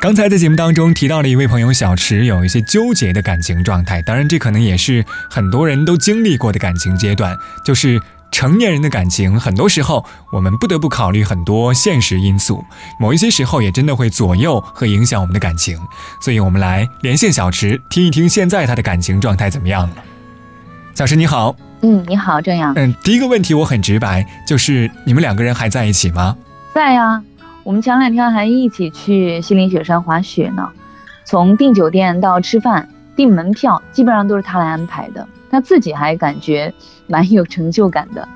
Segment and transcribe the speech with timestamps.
[0.00, 4.00] 刚才在节目当中提到了一位朋友小池，有一些纠结的感情状态。
[4.00, 7.36] 当然，这可能也是很多人都经历过的感情阶段。
[7.62, 8.00] 就是
[8.32, 10.02] 成年人的感情，很多时候
[10.32, 12.64] 我们不得不考虑很多现实因素，
[12.98, 15.78] 某一些时候也真的会左右和影响我们的感情。
[16.22, 19.96] 所以，我们来连线小池，听一听现在他的感情状态怎么样了。
[20.94, 22.72] 小池你好，嗯，你好，郑阳。
[22.74, 26.34] 嗯，第一个问题我很直白，就是你们两个人还在一起吗？
[26.74, 27.22] 在呀。
[27.62, 30.68] 我们前两天还一起去西岭雪山滑雪呢，
[31.24, 35.26] 从订酒店到吃饭、订门票，基本上都是他来安排的。
[35.50, 36.72] 他自己还感觉
[37.06, 38.26] 蛮有成就感的。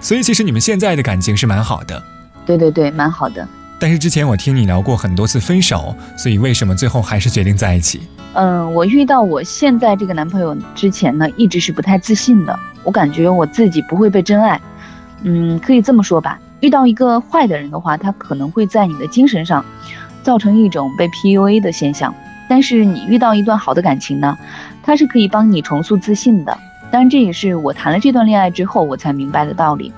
[0.00, 2.00] 所以其实你们现在的感情是蛮好的。
[2.46, 3.46] 对对对，蛮好的。
[3.80, 8.02] 但是之前我听你聊过很多次分手，所以为什么最后还是决定在一起？
[8.34, 12.58] 嗯，我遇到我现在这个男朋友之前呢，一直是不太自信的。
[12.84, 14.60] 我感觉我自己不会被真爱。
[15.22, 16.38] 嗯，可以这么说吧。
[16.60, 19.64] 遇到一个坏的人的话，他可能会在你的精神上
[20.22, 22.14] 造成一种被 PUA 的现象。
[22.48, 24.36] 但是你遇到一段好的感情呢，
[24.82, 26.58] 它是可以帮你重塑自信的。
[26.90, 29.92] 当然，这也是我谈了这段恋爱之后我才明白的道理。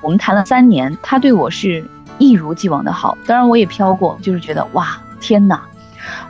[0.00, 1.84] 我们谈了三年，他对我是
[2.18, 3.18] 一如既往的好。
[3.26, 5.60] 当然，我也飘过，就是觉得哇，天哪，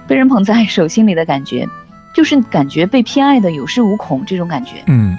[0.06, 1.68] 被人捧在手心里的感觉，
[2.14, 4.82] 就是感觉被偏爱的有恃无恐这种感觉。
[4.86, 5.16] 嗯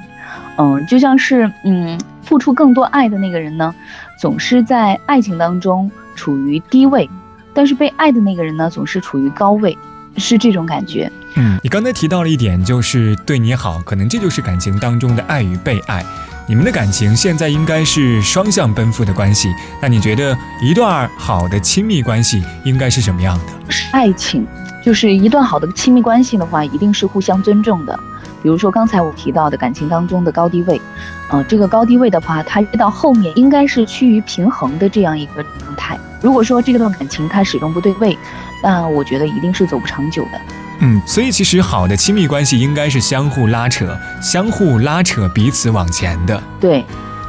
[0.57, 1.99] 嗯，就像是嗯。
[2.23, 3.75] 付出更多爱的那个人呢，
[4.17, 7.09] 总是在爱情当中处于低位，
[7.53, 9.77] 但是被爱的那个人呢，总是处于高位，
[10.15, 11.11] 是这种感觉。
[11.35, 16.05] 嗯，你刚才提到了一点，就是对你好，可能这就是感情当中的爱与被爱。
[16.47, 19.49] 你们的感情现在应该是双向奔赴的关系，
[19.81, 23.71] 那你觉得一段好的亲密关系应该是什么样的？
[23.71, 24.47] 是爱情，
[24.83, 27.99] 就是一段好的亲密关系的话，一定是互相尊重的。
[28.41, 30.81] 比如说刚才我提到的感情当中的高低位，
[31.29, 35.97] 呃，这个高低位的话，它越到后面应该是趋于平衡的这样一个状态。
[36.21, 38.17] 如果说这段感情它始终不对位，
[38.63, 40.41] 那我觉得一定是走不长久的。
[40.79, 46.41] 嗯，所以其实好的亲密关系应该是相互拉扯、相互拉扯彼此往前的。
[46.59, 46.83] 对。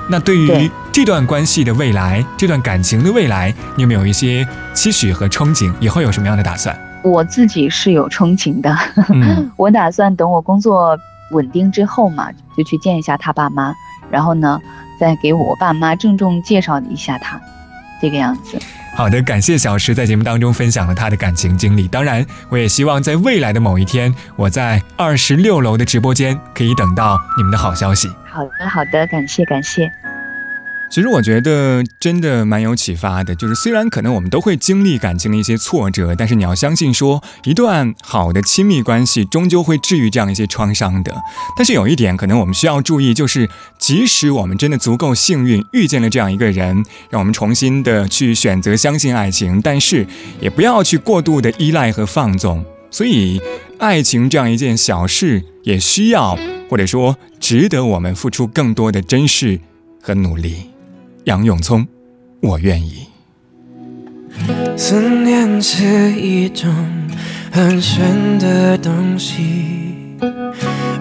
[0.09, 5.73] 那对于这段关系的未来，这段感情的未来，你有没有一些期许和憧憬？
[5.79, 6.77] 以后有什么样的打算？
[7.03, 8.77] 我自己是有憧憬的，
[9.57, 10.97] 我打算等我工作
[11.33, 13.75] 稳定之后嘛，就去见一下他爸妈，
[14.11, 14.61] 然后呢，
[15.01, 17.41] 再给我爸妈郑重介绍一下他，
[18.01, 18.59] 这个样子。
[18.95, 21.89] 好的，感谢小石在节目当中分享了他的感情经历。
[21.89, 28.09] 当然，我也希望在未来的某一天，我在二十六楼的直播间可以等到你们的好消息。
[28.31, 29.91] 好的，好的，感谢，感谢。
[30.93, 41.17] 其实我觉得真的蛮有启发的，就是虽然可能我们都会经历感情的一些挫折，但是你要相信说，一段好的亲密关系终究会治愈这样一些创伤的。
[41.57, 43.49] 但是有一点可能我们需要注意，就是
[43.79, 50.07] 即使我们真的足够幸运遇见了这样一个人，让我们重新的去选择相信爱情，但是
[50.43, 52.63] 也不要去过度的依赖和放纵。
[52.91, 53.41] 所以，
[53.79, 56.39] 爱情这样一件小事，也需要
[56.69, 59.59] 或者说值得我们付出更多的珍视
[60.03, 60.67] 和努力。
[61.25, 61.87] 杨永聪，
[62.41, 63.07] 我愿意。
[64.77, 66.69] 思念是一种
[67.53, 68.05] 很玄
[68.41, 69.95] 的东西，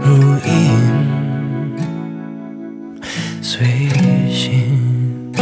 [0.04, 0.14] 如
[0.46, 1.74] 影
[3.42, 3.90] 随
[4.30, 5.34] 形，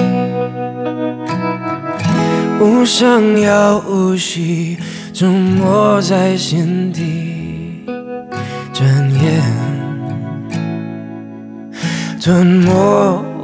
[2.62, 4.78] 无声又无息，
[5.14, 7.84] 沉没在心底，
[8.72, 9.44] 转眼
[12.22, 13.29] 吞没。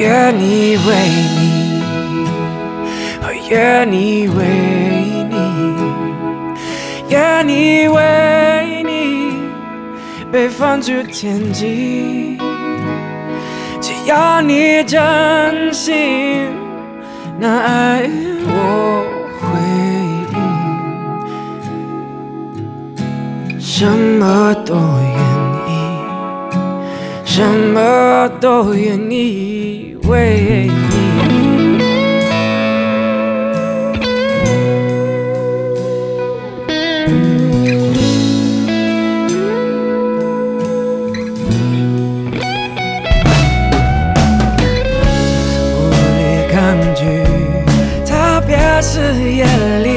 [0.00, 0.94] 愿意为
[1.36, 1.82] 你，
[3.20, 4.38] 哦，愿意为
[5.28, 5.36] 你，
[7.10, 9.34] 愿意为你
[10.32, 12.38] 被放逐天际。
[13.78, 16.48] 只要你真心，
[17.38, 18.08] 那爱
[18.46, 19.04] 我
[19.38, 19.44] 回
[23.52, 25.20] 应，什么都愿
[25.68, 25.70] 意，
[27.26, 29.89] 什么都愿意。
[30.08, 30.70] 为你。
[45.76, 45.78] 无
[46.16, 46.20] 力
[46.50, 46.56] 抗
[46.94, 47.00] 拒，
[48.04, 48.10] 特
[48.46, 48.90] 别是
[49.30, 49.44] 夜
[49.82, 49.88] 里，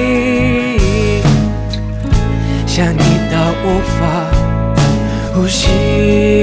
[2.67, 2.97] 想你
[3.31, 3.65] 到无
[3.99, 3.99] 法
[5.33, 6.42] 呼吸，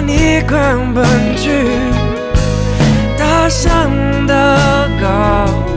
[0.00, 1.04] 你狂奔
[1.36, 1.66] 去，
[3.18, 5.67] 大声的高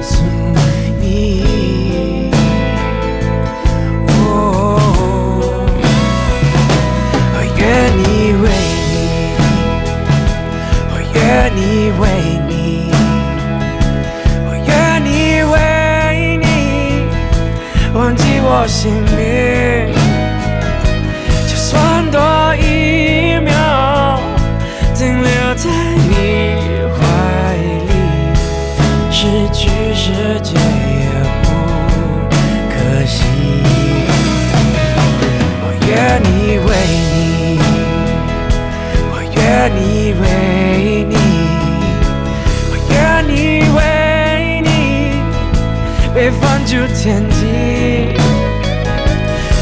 [46.61, 47.41] 被放逐天际，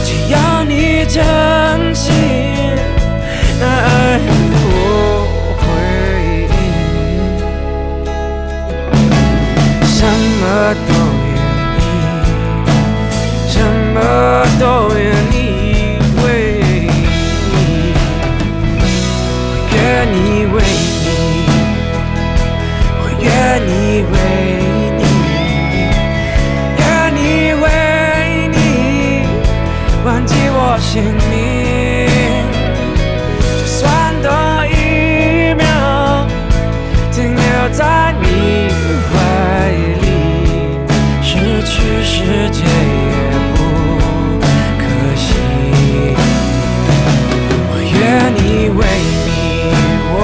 [0.03, 1.23] 只要你真
[1.95, 2.13] 心，
[3.59, 4.19] 那爱
[4.51, 4.53] 不
[5.57, 5.61] 回
[6.49, 6.51] 应，
[9.85, 9.97] 什
[10.41, 10.43] 么
[10.87, 10.89] 都
[11.25, 11.31] 愿
[11.77, 11.81] 意。
[13.47, 13.53] 什
[13.93, 13.97] 么
[14.59, 14.63] 都
[14.95, 15.01] 愿
[15.31, 15.35] 意
[16.23, 16.25] 为
[17.51, 17.57] 你，
[19.41, 19.43] 我
[19.73, 19.77] 愿
[20.13, 20.17] 意
[20.53, 20.57] 为
[21.05, 21.07] 你，
[23.01, 23.27] 我愿
[23.67, 23.71] 意
[24.11, 24.15] 为
[30.99, 31.31] 我姓名，
[33.57, 33.79] 就算
[34.21, 34.27] 多
[34.65, 35.63] 一秒
[37.13, 37.41] 停留
[37.71, 38.25] 在你
[39.07, 39.13] 怀
[40.01, 40.05] 里，
[41.21, 41.29] 失
[41.63, 42.67] 去世界也
[43.55, 43.57] 不
[44.77, 44.83] 可
[45.15, 45.25] 惜。
[47.71, 47.97] 我愿
[48.43, 48.79] 意为
[49.25, 49.29] 你，
[50.11, 50.17] 我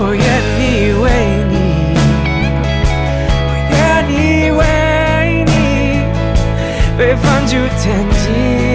[0.00, 0.26] 我愿
[0.58, 0.62] 意
[1.00, 1.06] 为
[1.48, 1.54] 你，
[3.46, 3.78] 我愿
[4.10, 4.60] 意为
[5.46, 5.48] 你
[6.98, 8.69] 被放逐天际。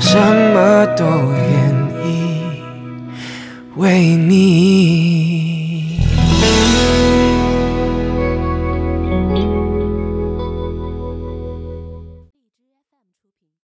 [0.00, 2.42] 什么都愿意
[3.76, 4.73] 为你。